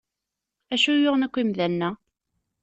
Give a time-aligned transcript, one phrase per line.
[0.73, 1.89] Acu yuɣen akk imdanen-a?